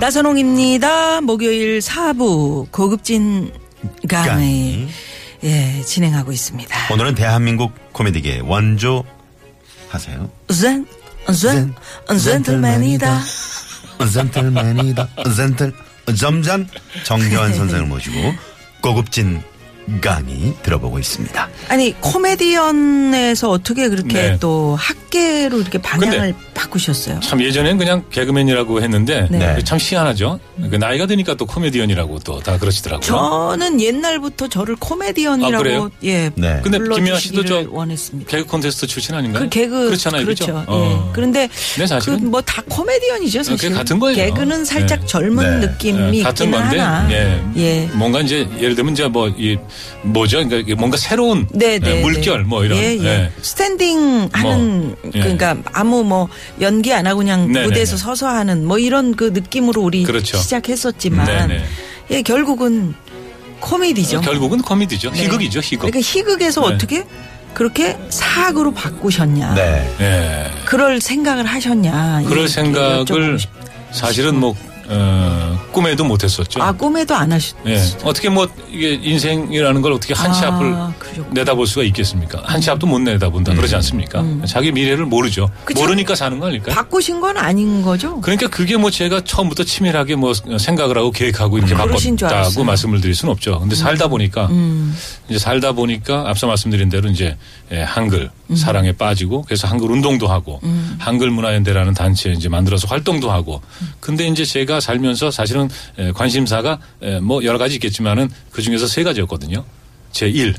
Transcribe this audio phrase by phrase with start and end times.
[0.00, 1.20] 나선홍입니다.
[1.20, 3.52] 목요일 4부 고급진
[4.08, 4.88] 강의.
[5.44, 6.92] 예, 진행하고 있습니다.
[6.92, 9.04] 오늘은 대한민국 코미디계 원조
[9.90, 10.30] 하세요.
[10.48, 10.86] 젠,
[11.34, 11.74] 젠,
[12.18, 13.20] 젠틀맨이다.
[14.10, 15.08] 젠틀맨이다.
[15.36, 15.74] 젠틀
[16.18, 16.66] 점잔
[17.04, 18.16] 정겨환 선생을 모시고
[18.80, 19.42] 고급진
[20.00, 21.48] 강의 들어보고 있습니다.
[21.68, 24.36] 아니 코미디언에서 어떻게 그렇게 네.
[24.40, 27.20] 또 학계로 이렇게 방향을 바꾸셨어요?
[27.20, 29.58] 참 예전엔 그냥 개그맨이라고 했는데 네.
[29.64, 30.38] 참 희한하죠.
[30.70, 33.06] 그 나이가 드니까 또 코미디언이라고 또 다 그러시더라고요.
[33.06, 35.90] 저는 옛날부터 저를 아, 코미디언이라고 그래요?
[36.04, 36.60] 예 네.
[36.62, 38.30] 근데 김미화 씨도 저 원했습니다.
[38.30, 39.44] 개그 콘테스트 출신 아닌가요?
[39.44, 40.46] 그 개그 그렇잖아요, 그렇죠.
[40.46, 40.58] 그죠?
[40.58, 40.64] 예.
[40.68, 41.10] 어.
[41.12, 42.20] 그런데 네, 사실은.
[42.30, 43.68] 그뭐 다 코미디언이죠, 사실.
[43.68, 44.16] 그게 같은 거예요.
[44.16, 45.06] 개그는 살짝 네.
[45.06, 45.66] 젊은 네.
[45.66, 47.12] 느낌이 예, 같은 있기는 건데, 하나.
[47.12, 47.42] 예.
[47.56, 47.90] 예.
[47.94, 49.58] 뭔가 이제 예를 들면 이제 뭐, 이,
[50.02, 50.46] 뭐죠?
[50.46, 52.44] 그러니까 뭔가 새로운 네, 네, 예, 물결 네.
[52.44, 52.78] 뭐 이런.
[52.78, 53.04] 예, 예.
[53.04, 53.32] 예.
[53.42, 55.20] standing 하는 뭐, 예.
[55.20, 56.28] 그러니까 아무 뭐
[56.60, 58.04] 연기 안 하고 그냥 네, 무대에서 네, 네.
[58.04, 60.38] 서서 하는 뭐 이런 그 느낌으로 우리 그렇죠.
[60.38, 61.64] 시작했었지만 네, 네.
[62.10, 62.94] 예, 결국은
[63.60, 64.22] 코미디죠.
[64.22, 65.10] 결국은 코미디죠.
[65.10, 65.24] 네.
[65.24, 65.90] 희극이죠, 희극.
[65.90, 66.74] 그러니까 희극에서 네.
[66.74, 67.04] 어떻게
[67.54, 69.54] 그렇게 사학으로 바꾸셨냐.
[69.54, 69.94] 네.
[70.00, 70.50] 예.
[70.64, 72.22] 그럴 생각을 하셨냐.
[72.26, 73.38] 그럴 생각을
[73.92, 74.54] 사실은 뭐,
[74.92, 76.60] 어, 꿈에도 못 했었죠.
[76.60, 77.56] 아, 꿈에도 안 하셨.
[77.66, 77.80] 예.
[78.02, 81.28] 어떻게 뭐 이게 인생이라는 걸 어떻게 한치 아, 앞을 그러셨구나.
[81.30, 82.42] 내다볼 수가 있겠습니까?
[82.44, 84.24] 한치 앞도 못 내다본다 그러지 않습니까?
[84.46, 85.44] 자기 미래를 모르죠.
[85.44, 85.64] 음.
[85.64, 85.80] 그쵸.
[85.80, 86.74] 모르니까 사는 거 아닐까요?
[86.74, 88.20] 바꾸신 건 아닌 거죠?
[88.20, 92.62] 그러니까 그게 뭐 제가 처음부터 치밀하게 뭐 생각을 하고 계획하고 이렇게 줄 바꿨다고.
[92.62, 92.66] 음.
[92.66, 93.60] 말씀을 드릴 수는 없죠.
[93.60, 94.48] 근데 살다 보니까
[95.28, 97.36] 이제 살다 보니까 앞서 말씀드린 대로 이제
[97.72, 98.56] 예, 한글 음.
[98.56, 100.60] 사랑에 빠지고 그래서 한글 운동도 하고
[100.98, 103.60] 한글 문화연대라는 단체 이제 만들어서 활동도 하고
[104.00, 105.68] 근데 이제 제가 살면서 사실은
[105.98, 109.64] 예, 관심사가 예, 뭐 여러 가지 있겠지만은 그 중에서 세 가지였거든요.
[110.12, 110.54] 제 1.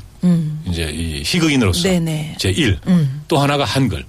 [0.66, 2.04] 이제 이 희극인으로서 음.
[2.04, 2.36] 네네.
[2.38, 2.78] 제 1.
[3.28, 4.04] 또 하나가 한글.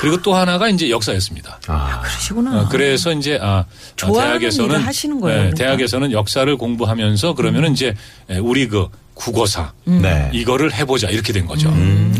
[0.00, 1.60] 그리고 또 하나가 이제 역사였습니다.
[1.68, 2.62] 아, 그러시구나.
[2.62, 3.64] 어, 그래서 이제 아
[3.96, 5.56] 좋아하는 대학에서는 하시는 거예요, 예, 그러니까.
[5.64, 7.94] 대학에서는 역사를 공부하면서 그러면은 이제
[8.30, 10.28] 예, 우리 그 국어사 네.
[10.32, 11.72] 이거를 해보자 이렇게 된 거죠.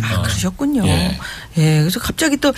[0.02, 0.86] 아, 그러셨군요.
[0.86, 1.18] 예.
[1.58, 1.80] 예.
[1.80, 2.48] 그래서 갑자기 또,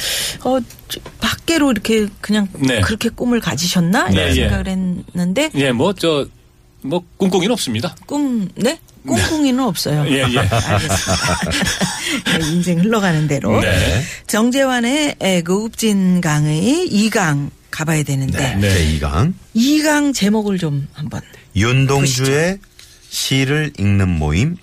[0.45, 0.59] 어,
[0.89, 2.81] 저, 밖으로 이렇게 그냥 네.
[2.83, 4.11] 그렇게 꿈을 가지셨나?
[4.11, 7.97] 이런 네, 생각을 했는데, 예, 뭐저뭐 꿈꾸기는 없습니다.
[8.07, 8.79] 꿈, 네?
[9.07, 10.05] 꿈꾸기는 없어요.
[10.09, 10.39] 예, 예.
[10.39, 11.41] 알겠습니다.
[12.39, 13.61] 네, 인생 흘러가는 대로.
[13.61, 14.03] 네.
[14.27, 18.71] 정재환의 예, 고급진 강의 2강 가봐야 되는데, 네.
[18.71, 19.33] 제 2강.
[19.55, 21.23] 2강 제목을 좀 한번.
[21.55, 22.76] 윤동주의 시
[23.47, 24.57] 를 읽는 모임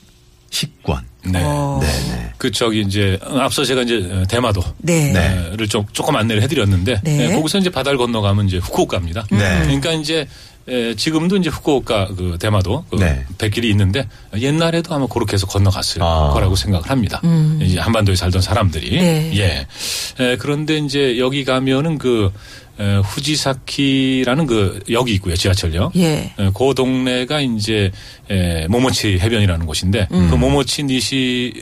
[0.52, 1.04] 식권.
[1.26, 1.42] 네.
[1.44, 2.34] 어, 네네.
[2.38, 5.12] 그 저기 이제 앞서 제가 이제 대마도 네.
[5.12, 5.56] 네.
[5.56, 7.32] 를좀 조금 안내를 해드렸는데 네.
[7.32, 9.26] 예, 거기서 이제 바다를 건너가면 이제 후쿠오카입니다.
[9.32, 9.62] 네.
[9.64, 10.28] 그러니까 이제
[10.68, 13.26] 에, 지금도 이제 후쿠오카 그 대마도 그 네.
[13.38, 14.08] 백길이 있는데
[14.38, 16.30] 옛날에도 아마 그렇게 해서 건너갔을 아.
[16.34, 17.22] 거라고 생각을 합니다.
[17.62, 19.00] 이제 한반도에 살던 사람들이 음.
[19.00, 19.32] 네.
[19.36, 20.24] 예.
[20.24, 22.32] 에, 그런데 이제 여기 가면은 그
[22.80, 25.96] 에, 후지사키라는 그 역이 있고요 지하철역.
[25.98, 26.34] 예.
[26.40, 27.92] 에, 그 동네가 이제
[28.30, 30.30] 에, 모모치 해변이라는 곳인데 음.
[30.30, 31.62] 그 모모치 니시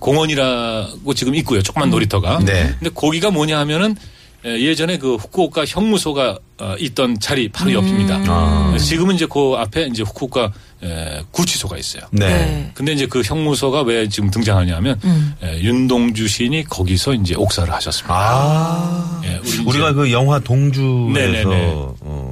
[0.00, 1.62] 공원이라고 지금 있고요.
[1.62, 2.40] 조그만 놀이터가.
[2.44, 2.74] 네.
[2.78, 3.96] 근데 거기가 뭐냐 하면은 에,
[4.44, 8.20] 예전에 그 후쿠오카 형무소가 어, 있던 자리 바로 옆입니다.
[8.26, 8.76] 아.
[8.78, 12.02] 지금은 이제 그 앞에 이제 후쿠오카 에, 구치소가 있어요.
[12.10, 12.28] 네.
[12.28, 12.70] 네.
[12.74, 15.34] 근데 이제 그 형무소가 왜 지금 등장하냐면 음.
[15.42, 18.14] 에, 윤동주 시인이 거기서 이제 옥사를 하셨습니다.
[18.16, 19.20] 아.
[19.24, 21.86] 예, 우리 우리가 그 영화 동주에서 네네네.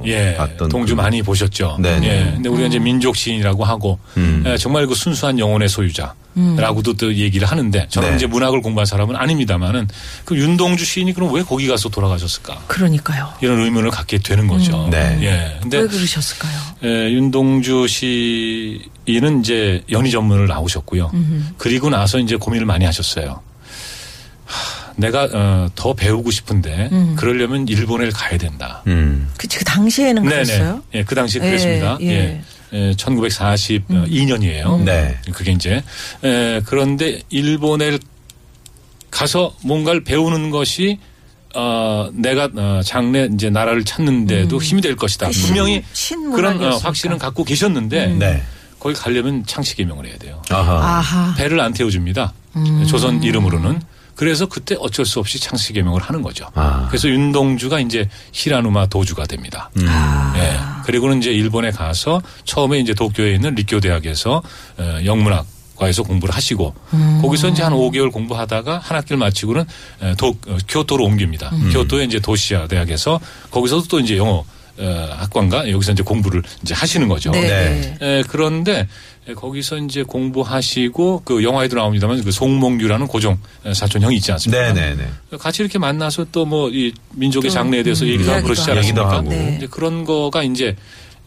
[0.07, 1.77] 어, 예, 봤던 동주 그- 많이 보셨죠.
[1.79, 2.07] 네네.
[2.07, 4.43] 예, 근데 우리가 이제 민족 시인이라고 하고 음.
[4.45, 8.15] 예, 정말 그 순수한 영혼의 소유자라고도 또 얘기를 하는데 저는 네.
[8.15, 9.87] 이제 문학을 공부한 사람은 아닙니다만은
[10.25, 12.63] 그 윤동주 시인이 그럼 왜 거기 가서 돌아가셨을까?
[12.67, 13.33] 그러니까요.
[13.41, 14.87] 이런 의문을 갖게 되는 거죠.
[14.91, 15.17] 네.
[15.21, 15.59] 예.
[15.61, 16.59] 근데 왜 그러셨을까요?
[16.83, 21.11] 예, 윤동주 시인은 이제 연희 전문을 나오셨고요.
[21.57, 23.41] 그리고 나서 이제 고민을 많이 하셨어요.
[24.97, 28.81] 하, 내가 어, 더 배우고 싶은데 그러려면 일본에 가야 된다.
[28.87, 29.29] 음.
[29.37, 30.83] 그치, 그 당시에는 그랬어요?
[30.93, 31.97] 예, 그 당시에 예, 그랬습니다.
[32.01, 32.07] 예.
[32.07, 32.41] 예.
[32.73, 34.83] 예, 1942년이에요.
[34.83, 35.17] 네.
[35.33, 35.81] 그게 이제
[36.23, 37.97] 에, 그런데 일본에
[39.09, 40.99] 가서 뭔가를 배우는 것이
[41.55, 45.27] 어, 내가 어, 장래 이제 나라를 찾는데도 힘이 될 것이다.
[45.27, 45.83] 그 신- 분명히.
[46.35, 48.43] 그런 어, 확신은 갖고 계셨는데 네.
[48.79, 50.41] 거기 가려면 창씨 개명을 해야 돼요.
[50.49, 50.73] 아하.
[50.97, 51.35] 아하.
[51.35, 52.33] 배를 안 태워줍니다.
[52.87, 53.81] 조선 이름으로는.
[54.17, 56.47] 그래서 그때 어쩔 수 없이 창씨 개명을 하는 거죠.
[56.55, 56.87] 아.
[56.89, 59.69] 그래서 윤동주가 이제 히라누마 도주가 됩니다.
[59.77, 59.85] 음.
[60.35, 60.57] 예.
[60.85, 64.41] 그리고는 이제 일본에 가서 처음에 이제 도쿄에 있는 리쿄 대학에서
[64.77, 66.73] 어, 영문학 과에서 공부를 하시고
[67.21, 69.63] 거기서 이제 한 5개월 공부하다가 한 학기를 마치고는
[70.01, 71.51] 에, 도, 어, 교토로 옮깁니다.
[71.71, 73.19] 교토에 이제 도시아 대학에서
[73.51, 74.43] 거기서도 또 이제 영어
[74.79, 77.31] 어, 학관과 여기서 이제 공부를 이제 하시는 거죠.
[77.31, 77.41] 네.
[77.41, 77.97] 네.
[78.01, 78.87] 에, 그런데
[79.27, 84.73] 에, 거기서 이제 공부하시고 그 영화에도 나옵니다만 그 송몽규라는 고종 에, 사촌 형이 있지 않습니까?
[84.73, 85.07] 네네네.
[85.39, 88.71] 같이 이렇게 만나서 또 뭐 이 민족의 장래에 대해서 음, 얘기도 하고 그러시지.
[88.71, 88.87] 않습니까?
[88.87, 89.29] 얘기도 하고.
[89.29, 89.55] 네.
[89.57, 90.75] 이제 그런 거가 이제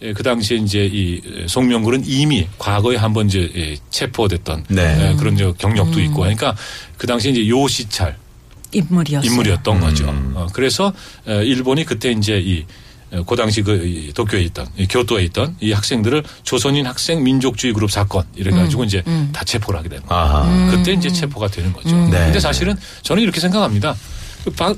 [0.03, 5.11] 에, 그 당시에 이제 이 송명굴은 이미 과거에 한번 이제 예, 체포됐던 네.
[5.11, 6.57] 에, 그런 저 경력도 있고 하니까
[6.97, 8.17] 그 당시에 이제 요시찰
[8.73, 9.29] 인물이었어요.
[9.31, 10.09] 인물이었던 거죠.
[10.09, 10.33] 음.
[10.37, 10.93] 어, 그래서
[11.29, 12.65] 에, 일본이 그때 이제 이 어,
[13.27, 17.91] 그 당시 그 이, 도쿄에 있던 이 교토에 있던 이 학생들을 조선인 학생 민족주의 그룹
[17.91, 19.03] 사건 이래 가지고 이제
[19.33, 20.23] 다 체포를 하게 되는 거예요.
[20.23, 20.71] 아하.
[20.71, 21.95] 그때 이제 체포가 되는 거죠.
[21.97, 22.11] 네.
[22.27, 23.97] 근데 사실은 저는 이렇게 생각합니다.
[24.45, 24.75] 그 바-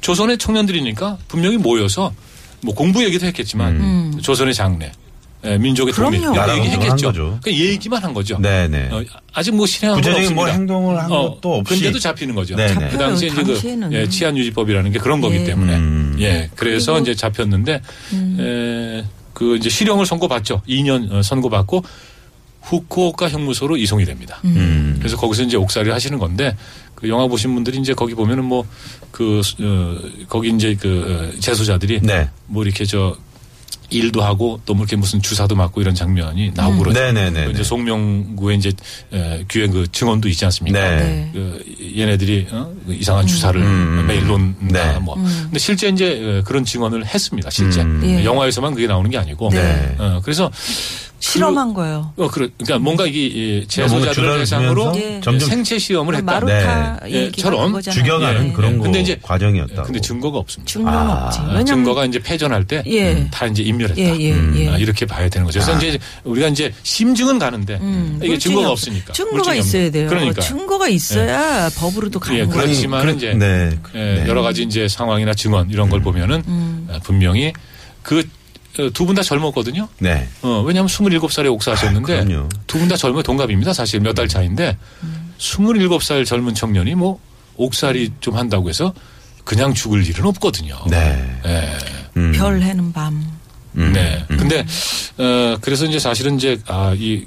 [0.00, 2.12] 조선의 청년들이니까 분명히 모여서
[2.62, 3.78] 뭐 공부 얘기도 했겠지만
[4.22, 4.90] 조선의 장래,
[5.44, 7.38] 에, 민족의 독립 나라 얘기 했겠죠.
[7.42, 8.38] 그 얘기만 한 거죠.
[8.38, 8.88] 네네.
[8.90, 9.02] 어,
[9.32, 10.34] 아직 뭐 실행한 건 구체적인 없습니다.
[10.34, 11.74] 뭐 행동을 한 어, 것도 없이.
[11.74, 12.56] 근데도 잡히는 거죠.
[12.56, 12.88] 네네.
[12.88, 13.88] 그 당시에 이제 그.
[13.92, 15.44] 예, 치안 유지법이라는 게 그런 거기 예.
[15.44, 16.16] 때문에 음.
[16.20, 17.80] 예 그래서 이제 잡혔는데
[18.12, 18.36] 음.
[18.40, 20.62] 에, 그 이제 실형을 선고받죠.
[20.68, 21.84] 2년 어, 선고받고
[22.62, 24.40] 후쿠오카 형무소로 이송이 됩니다.
[24.44, 24.96] 음.
[24.98, 26.56] 그래서 거기서 이제 옥살이를 하시는 건데
[26.94, 29.98] 그 영화 보신 분들이 이제 거기 보면은 뭐그 어,
[30.28, 32.28] 거기 이제 그 어, 재소자들이 네.
[32.46, 33.16] 뭐 이렇게 저
[33.90, 37.00] 일도 하고 또뭐 이렇게 무슨 주사도 맞고 이런 장면이 나오고 그러죠.
[37.00, 37.46] 네네네.
[37.46, 38.72] 그 이제 송명구의 이제
[39.12, 40.78] 에, 귀에 그 증언도 있지 않습니까?
[40.78, 40.96] 네.
[40.96, 41.30] 네.
[41.32, 41.64] 그
[41.96, 42.72] 얘네들이 어?
[42.86, 44.04] 그 이상한 주사를 음.
[44.06, 44.98] 매일 놓는다 네.
[44.98, 45.14] 뭐.
[45.14, 47.50] 근데 실제 이제 어, 그런 증언을 했습니다.
[47.50, 48.02] 실제 음.
[48.04, 48.24] 예.
[48.24, 49.50] 영화에서만 그게 나오는 게 아니고.
[49.50, 49.94] 네.
[49.98, 50.50] 어, 그래서
[51.18, 52.12] 실험한 거예요.
[52.16, 55.20] 어, 그러, 그러니까 뭔가 이게 주사를 대상으로 예.
[55.22, 56.24] 점점 생체 시험을 했다.
[56.32, 57.10] 마루타 네.
[57.10, 58.00] 얘기가 처럼 그거잖아요.
[58.02, 58.52] 죽여가는 예.
[58.52, 58.76] 그런 네.
[58.78, 59.82] 거 근데 이제- 과정이었다고.
[59.84, 60.70] 근데 증거가 없습니다.
[60.72, 61.38] 증거는 아, 없지.
[61.40, 63.28] 아, 왜냐면 증거가 이제 패전할 때다 예.
[63.50, 64.00] 이제 인멸했다.
[64.00, 64.54] 예, 예, 음.
[64.56, 64.68] 예.
[64.68, 65.58] 아, 이렇게 봐야 되는 거죠.
[65.58, 65.76] 그래서 아.
[65.78, 69.12] 이제 우리가 이제 심증은 가는데 음, 이게 증거가 없- 없으니까.
[69.12, 70.08] 증거가 있어야 돼요.
[70.08, 72.60] 그러니까 증거가 있어야 법으로도 가는 예, 거예요.
[72.62, 73.70] 그렇지만은 이제 네.
[73.94, 74.24] 예, 네.
[74.28, 76.88] 여러 가지 이제 상황이나 증언 이런 걸 보면은 음.
[76.90, 77.52] 어, 분명히
[78.02, 78.22] 그
[78.92, 79.88] 두 분 다 젊었거든요.
[79.98, 80.28] 네.
[80.42, 82.48] 어, 왜냐하면 27살에 옥사하셨는데 아, 그럼요.
[82.66, 83.72] 두분 다 젊은 동갑입니다.
[83.72, 84.76] 사실 몇 달 차인데
[85.38, 87.18] 27살 젊은 청년이 뭐
[87.56, 88.92] 옥살이 좀 한다고 해서
[89.44, 90.76] 그냥 죽을 일은 없거든요.
[90.90, 91.38] 네.
[91.46, 91.78] 예.
[92.16, 92.32] 음.
[92.32, 93.24] 별 해는 밤.
[93.76, 93.92] 음.
[93.92, 94.24] 네.
[94.28, 94.64] 근데
[95.18, 97.24] 어 그래서 이제 사실은 이제 아이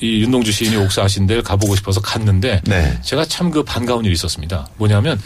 [0.00, 2.98] 이 윤동주 시인이 옥사하신 데를 가보고 싶어서 갔는데 네.
[3.02, 4.66] 제가 참 그 반가운 일이 있었습니다.
[4.76, 5.18] 뭐냐면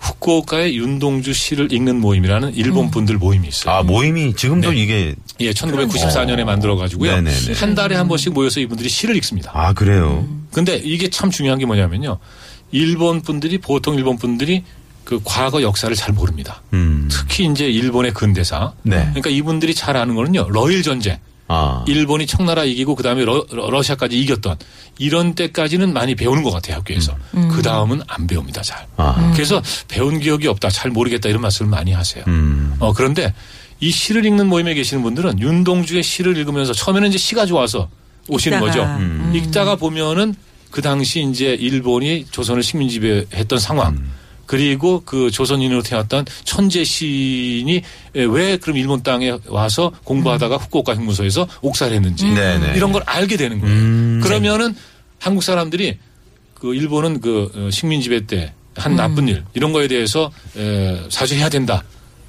[0.00, 3.74] 후쿠오카의 윤동주 시를 읽는 모임이라는 일본 분들 모임이 있어요.
[3.74, 4.76] 아, 모임이 지금도 네.
[4.82, 7.12] 이게 예, 1994년에 만들어 가지고요.
[7.16, 7.52] 네네네.
[7.54, 9.50] 한 달에 한 번씩 모여서 이분들이 시를 읽습니다.
[9.54, 10.26] 아, 그래요.
[10.52, 12.18] 근데 이게 참 중요한 게 뭐냐면요.
[12.70, 14.64] 일본 분들이 보통 일본 분들이
[15.04, 16.62] 그 과거 역사를 잘 모릅니다.
[16.74, 17.08] 음.
[17.10, 18.72] 특히 이제 일본의 근대사.
[18.82, 18.98] 네.
[18.98, 20.48] 그러니까 이분들이 잘 아는 거는요.
[20.50, 21.18] 러일 전쟁.
[21.48, 21.82] 아.
[21.88, 24.56] 일본이 청나라 이기고 그다음에 러, 시아까지 이겼던
[24.98, 27.16] 이런 때까지는 많이 배우는 것 같아요 학교에서
[27.50, 29.32] 그 다음은 안 배웁니다 잘 아.
[29.34, 32.74] 그래서 배운 기억이 없다 잘 모르겠다 이런 말씀을 많이 하세요 음.
[32.78, 33.32] 어 그런데
[33.80, 37.88] 이 시를 읽는 모임에 계시는 분들은 윤동주의 시를 읽으면서 처음에는 이제 시가 좋아서
[38.28, 39.32] 오시는 읽다가, 거죠 음.
[39.34, 40.34] 읽다가 보면은
[40.70, 44.12] 그 당시 이제 일본이 조선을 식민 지배했던 상황 음.
[44.48, 47.82] 그리고 그 조선인으로 태어났던 천재 시인이
[48.14, 52.72] 왜 그럼 일본 땅에 와서 공부하다가 후쿠오카 형무소에서 옥살을 했는지 네네.
[52.74, 53.72] 이런 걸 알게 되는 거예요.
[53.76, 54.20] 음.
[54.24, 54.74] 그러면은
[55.20, 55.98] 한국 사람들이
[56.54, 61.48] 그 일본은 그 어, 식민 지배 때 한 나쁜 일 이런 거에 대해서 에, 사죄해야
[61.48, 61.82] 된다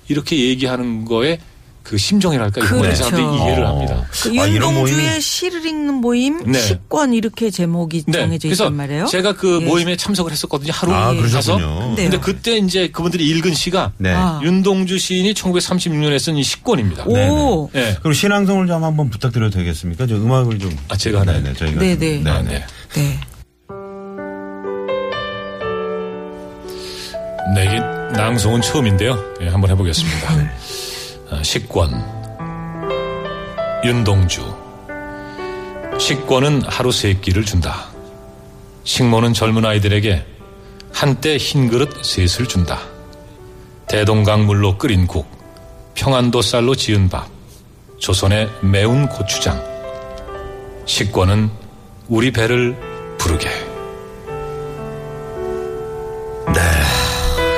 [0.07, 1.39] 이렇게 얘기하는 거에
[1.83, 3.03] 그 심정이랄까 이런 걸 그렇죠.
[3.05, 4.05] 사람들이 이해를 합니다.
[4.12, 6.59] 그 아, 윤동주의 시를 읽는 모임 네.
[6.59, 9.05] 식권 이렇게 제목이 정해져 그래서 있단 말이에요.
[9.07, 9.65] 제가 그 예.
[9.65, 10.71] 모임에 참석을 했었거든요.
[10.74, 11.17] 하루 아, 가서.
[11.55, 11.93] 그러셨군요.
[11.95, 12.03] 네.
[12.03, 14.12] 근데 그때 이제 그분들이 읽은 시가 네.
[14.13, 14.39] 아.
[14.43, 17.05] 윤동주 시인이 1936년에 쓴 이 식권입니다.
[17.05, 17.69] 오.
[17.75, 17.95] 예.
[18.01, 20.05] 그럼 신앙송을 좀 한번 부탁드려도 되겠습니까?
[20.05, 20.75] 저 음악을 좀.
[20.89, 21.41] 아, 제가 하나요?
[21.41, 21.79] 네네, 저희가.
[21.79, 22.24] 네네.
[22.24, 22.50] 좀- 아, 네네.
[22.59, 22.65] 네.
[22.93, 23.19] 네.
[27.55, 27.79] 네, 이게
[28.15, 29.17] 낭송은 처음인데요.
[29.41, 30.50] 예, 한번 해보겠습니다.
[31.31, 31.91] 어, 식권.
[33.83, 34.41] 윤동주.
[36.00, 37.86] 식권은 하루 세 끼를 준다.
[38.83, 40.25] 식모는 젊은 아이들에게
[40.93, 42.79] 한때 흰 그릇 셋을 준다.
[43.88, 45.27] 대동강물로 끓인 국,
[45.95, 47.27] 평안도 쌀로 지은 밥,
[48.00, 49.62] 조선의 매운 고추장.
[50.86, 51.50] 식권은
[52.07, 52.75] 우리 배를
[53.17, 53.50] 부르게.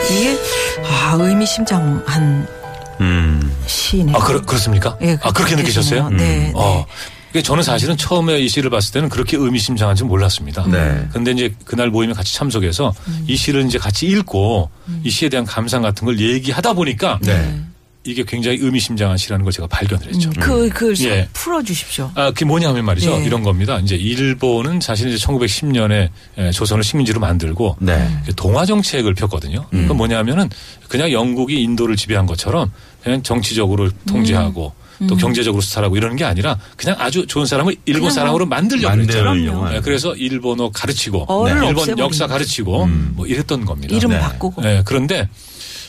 [0.10, 0.38] 이게
[0.84, 2.61] 아 의미심장한
[3.02, 3.56] 음.
[3.66, 4.16] 시네요.
[4.16, 4.98] 아, 그렇, 그렇습니까?
[5.02, 6.10] 예, 아, 그렇게 그렇게 느끼셨어요?
[6.10, 6.86] 네, 어,
[7.32, 10.66] 그러니까 저는 사실은 처음에 이 시를 봤을 때는 그렇게 의미심장한 줄 몰랐습니다.
[10.68, 11.08] 네.
[11.14, 12.94] 근데 이제 그날 모임에 같이 참석해서
[13.26, 14.70] 이 시를 이제 같이 읽고
[15.04, 17.62] 이 시에 대한 감상 같은 걸 얘기하다 보니까 네.
[18.04, 20.32] 이게 굉장히 의미심장한 시라는 걸 제가 발견을 했죠.
[20.40, 21.30] 그, 그, 예.
[21.34, 22.12] 풀어주십시오.
[22.16, 23.12] 아, 그게 뭐냐면 말이죠.
[23.22, 23.24] 예.
[23.24, 23.78] 이런 겁니다.
[23.78, 26.10] 이제 일본은 사실 이제 1910년에
[26.52, 28.10] 조선을 식민지로 만들고 네.
[28.36, 29.68] 동화 정책을 폈거든요.
[29.74, 29.84] 음.
[29.84, 30.50] 그건 뭐냐면은
[30.88, 32.72] 그냥 영국이 인도를 지배한 것처럼
[33.04, 34.74] 그냥 정치적으로 통제하고
[35.08, 38.96] 또 경제적으로 수탈하고 이러는 게 아니라 그냥 아주 좋은 사람을 일본 사람으로 만들려고.
[38.96, 39.82] 만들려고 네, 하는.
[39.82, 42.28] 그래서 일본어 가르치고 어를 일본 없애버린 역사.
[42.28, 43.14] 가르치고 음.
[43.16, 43.96] 뭐 이랬던 겁니다.
[43.96, 44.20] 이름 네.
[44.20, 44.64] 바꾸고.
[44.64, 45.28] 예, 그런데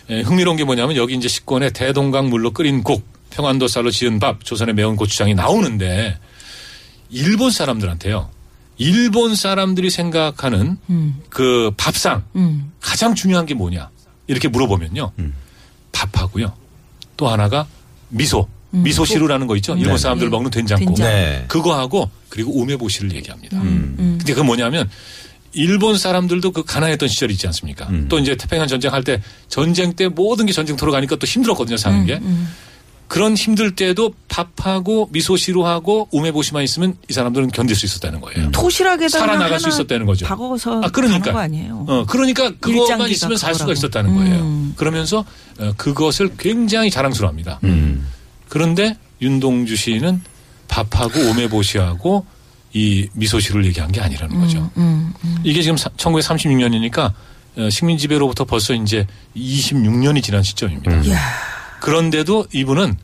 [0.09, 4.45] 예, 흥미로운 게 뭐냐면 여기 이제 식권에 대동강 물로 끓인 국, 평안도 쌀로 지은 밥,
[4.45, 6.19] 조선의 매운 고추장이 나오는데
[7.11, 8.31] 일본 사람들한테요.
[8.79, 10.79] 일본 사람들이 생각하는
[11.29, 12.73] 그 밥상 음.
[12.81, 13.91] 가장 중요한 게 뭐냐
[14.27, 15.13] 이렇게 물어보면요.
[15.93, 16.62] 밥하고요.
[17.23, 17.67] 또 하나가
[18.09, 19.77] 미소, 미소 시루라는 거 있죠.
[19.77, 19.99] 일본 네.
[19.99, 20.31] 사람들 예.
[20.31, 20.97] 먹는 된장국.
[20.97, 21.07] 된장.
[21.07, 21.45] 네.
[21.47, 23.59] 그거하고 그리고 우메보시를 얘기합니다.
[23.59, 23.95] 음.
[24.19, 24.91] 근데 그게 뭐냐면
[25.53, 27.87] 일본 사람들도 그 가난했던 시절이 있지 않습니까?
[27.91, 28.07] 음.
[28.09, 32.05] 또 이제 태평양 전쟁 할 때 전쟁 때 모든 게 전쟁터로 가니까 또 힘들었거든요, 사는
[32.07, 32.21] 게.
[33.13, 38.51] 그런 힘들 때도 밥하고 미소시루하고 우메보시만 있으면 이 사람들은 견딜 수 있었다는 거예요.
[38.53, 40.25] 도시락에다 살아나갈 수 있었다는 거죠.
[40.25, 41.39] 박아서 아, 그러니까.
[41.39, 41.85] 아니에요.
[41.89, 43.73] 어, 그러니까 일장기가 있으면 살 수가.
[43.75, 44.37] 있었다는 거예요.
[44.37, 44.73] 음.
[44.79, 45.27] 그러면서
[45.59, 47.61] 어, 그것을 굉장히 자랑스러워합니다.
[47.65, 48.09] 음.
[48.49, 50.23] 그런데 윤동주 시인은
[50.69, 52.25] 밥하고 오메보시하고
[52.73, 54.71] 이 미소시를 얘기한 게 아니라는 거죠.
[54.79, 55.13] 음,
[55.45, 57.13] 이게 지금 1936년이니까
[57.59, 61.03] 어, 식민 지배로부터 벌써 이제 26년이 지난 시점입니다.
[61.83, 62.97] 그런데도 이분은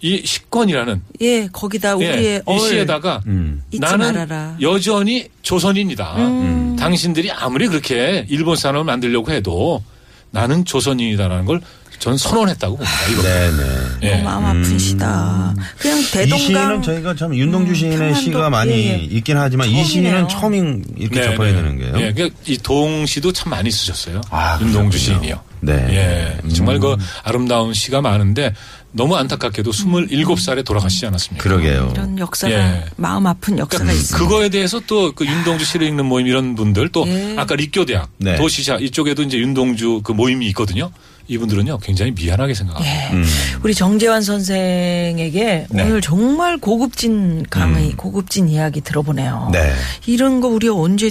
[0.00, 3.62] 이 식권이라는 예, 거기다 우리의 예, 이얼 시에다가 음.
[3.78, 4.56] 나는 말아라.
[4.60, 6.16] 여전히 조선인이다.
[6.16, 6.76] 음.
[6.78, 9.82] 당신들이 아무리 그렇게 일본 사람을 만들려고 해도
[10.30, 11.60] 나는 조선인이다라는 걸
[11.98, 13.06] 전 선언했다고 봅니다.
[13.10, 13.22] 이거.
[13.22, 13.62] 네네.
[14.02, 14.10] 예.
[14.12, 15.54] 너무 마음 아픈 시다.
[15.78, 18.96] 그냥 이 대동강 시는 저희가 참 윤동주 시인의 평안도, 시가 많이 예, 예.
[18.98, 19.84] 있긴 하지만 이 처음이네요.
[19.84, 21.92] 시는 처음 이렇게 접하게 되는 게요.
[21.96, 24.20] 예, 그러니까 이 동시도 참 많이 쓰셨어요.
[24.30, 25.20] 아, 윤동주 그렇군요.
[25.20, 25.40] 시인이요.
[25.60, 26.38] 네.
[26.46, 28.54] 예, 정말 그 아름다운 시가 많은데
[28.90, 31.42] 너무 안타깝게도 27살에 돌아가시지 않았습니까?
[31.42, 31.90] 그러게요.
[31.92, 32.84] 이런 역사가 예.
[32.96, 34.18] 마음 아픈 역사가 그러니까 있어요.
[34.18, 37.34] 그거에 대해서 또 그 윤동주 시를 읽는 모임 이런 분들 또 예.
[37.36, 38.36] 아까立교대학 네.
[38.36, 40.90] 도시샤 이쪽에도 이제 윤동주 그 모임이 있거든요.
[41.28, 43.10] 이분들은요 굉장히 미안하게 생각합니다.
[43.10, 43.12] 예.
[43.12, 43.24] 음.
[43.62, 45.82] 우리 정재환 선생에게 네.
[45.82, 47.96] 오늘 정말 고급진 강의, 음.
[47.96, 49.50] 고급진 이야기 들어보네요.
[49.52, 49.72] 네.
[50.06, 51.10] 이런 거 우리가 언제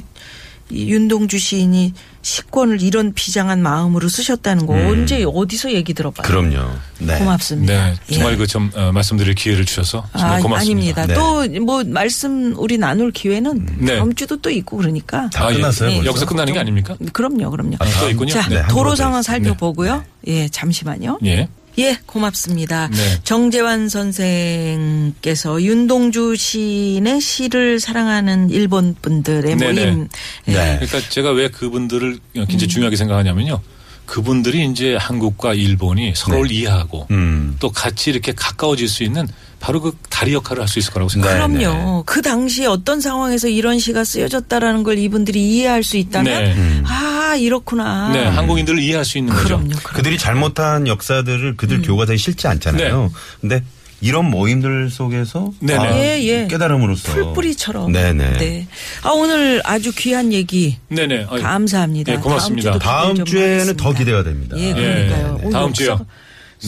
[0.70, 1.94] 이 윤동주 시인이
[2.28, 4.88] 식권을 이런 비장한 마음으로 쓰셨다는 거 음.
[4.88, 6.28] 언제 어디서 얘기 들어봐요.
[6.28, 6.70] 그럼요.
[7.00, 7.18] 네.
[7.20, 7.74] 고맙습니다.
[7.74, 8.38] 네, 정말 예.
[8.38, 11.02] 그좀 말씀드릴 기회를 주셔서 정말 아, 고맙습니다.
[11.02, 11.06] 아닙니다.
[11.06, 11.14] 네.
[11.60, 13.96] 또뭐 말씀 우리 나눌 기회는 네.
[13.96, 15.30] 다음 주도 또 있고 그러니까.
[15.30, 15.56] 다 아, 예.
[15.56, 15.90] 끝났어요.
[15.90, 16.06] 예.
[16.06, 16.98] 여기서 끝나는 게 아닙니까?
[17.14, 17.78] 그럼요, 그럼요.
[17.80, 18.34] 아, 또 있군요.
[18.34, 19.22] 자, 네, 한 도로 상황.
[19.22, 20.04] 살펴보고요.
[20.28, 21.20] 예, 잠시만요.
[21.26, 21.48] 예.
[21.80, 22.88] 예, 고맙습니다.
[22.88, 23.20] 네.
[23.24, 29.86] 정재환 선생께서 윤동주 시인의 시를 사랑하는 일본 분들의 네네.
[29.86, 30.08] 모임.
[30.48, 30.54] 예.
[30.54, 30.80] 네.
[30.80, 33.62] 그러니까 제가 왜 그분들을 굉장히 중요하게 생각하냐면요.
[34.08, 37.58] 그분들이 이제 한국과 일본이 서로를 이해하고 음.
[37.60, 39.28] 또 같이 이렇게 가까워질 수 있는
[39.60, 41.14] 바로 그 다리 역할을 할 수 있을 거라고 네.
[41.14, 41.70] 생각합니다.
[41.72, 42.04] 그럼요.
[42.06, 46.54] 그 당시에 어떤 상황에서 이런 시가 쓰여졌다라는 걸 이분들이 이해할 수 있다면 네.
[46.54, 46.84] 음.
[46.86, 48.12] 아 이렇구나.
[48.14, 49.48] 네, 한국인들을 이해할 수 있는 거죠.
[49.48, 49.68] 그럼요.
[49.70, 49.84] 그럼요.
[49.96, 51.58] 그들이 잘못한 역사들을 음.
[51.58, 53.12] 그들 교과서에 실지 않잖아요.
[53.42, 53.64] 근데
[54.00, 55.80] 이런 모임들 속에서 네네.
[55.88, 56.48] 아, 예, 예.
[56.48, 57.92] 깨달음으로써 풀뿌리처럼.
[57.92, 58.38] 네네.
[58.38, 58.68] 네.
[59.02, 61.26] 아 오늘 아주 귀한 얘기 네네.
[61.26, 62.14] 감사합니다.
[62.14, 62.78] 예, 고맙습니다.
[62.78, 63.76] 다음, 다음 주에는.
[63.76, 64.56] 더 기대가 됩니다.
[64.60, 65.38] 예, 예, 그러니까요.
[65.42, 65.48] 네.
[65.48, 66.00] 오, 다음 주요.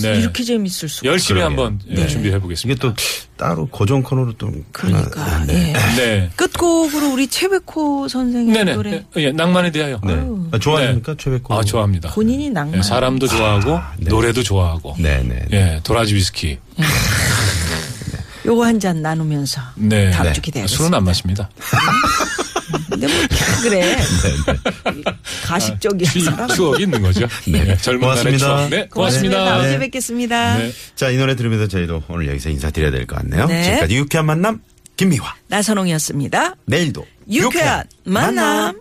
[0.02, 0.20] 네.
[0.20, 1.10] 이렇게 재밌을 수가.
[1.10, 1.62] 열심히 그러게요.
[1.64, 2.08] 한번 예, 네.
[2.08, 2.80] 준비해 이게 보겠습니다.
[2.82, 2.94] 또
[3.38, 5.22] 따로 고정 코너로 또 그러니까.
[5.22, 5.74] 하나- 네.
[5.74, 5.96] 예.
[5.96, 6.30] 네.
[6.36, 8.76] 끝곡으로 우리 최백호 선생님 네네.
[8.76, 10.00] 노래 예, 예, 낭만에 대하여.
[10.06, 10.14] 네.
[10.52, 11.54] 아, 좋아하십니까 최백호?
[11.56, 12.12] 아, 좋아합니다.
[12.12, 12.80] 본인이 낭만.
[12.80, 14.10] 예, 사람도 좋아하고 네.
[14.10, 14.96] 노래도 좋아하고.
[15.00, 15.46] 네네.
[15.52, 16.58] 예, 도라지 위스키.
[18.46, 20.12] 요거 한 잔 나누면서 네.
[20.12, 20.34] 다음 네.
[20.34, 20.84] 주 기대하겠습니다.
[20.84, 21.50] 술은 안 마십니다.
[23.00, 23.28] 근데 뭐
[23.62, 23.98] 그래.
[25.46, 26.48] 가식적이야 추- 사람.
[26.50, 27.28] 추억이 있는 거죠.
[27.48, 27.66] 네.
[27.70, 28.38] 예, 젊은 고맙습니다.
[28.38, 28.70] 추억.
[28.70, 28.90] 네, 고맙습니다.
[28.90, 29.46] 고맙습니다.
[29.46, 29.80] 다음 주에 네.
[29.80, 30.58] 뵙겠습니다.
[30.58, 30.72] 네.
[30.96, 33.46] 자, 이 노래 들으면서 저희도 오늘 여기서 인사드려야 될 것 같네요.
[33.48, 33.64] 네.
[33.64, 34.62] 지금까지 유쾌한 만남
[34.98, 35.34] 김미화.
[35.48, 36.56] 나선홍이었습니다.
[36.66, 38.80] 내일도 유쾌한 만남.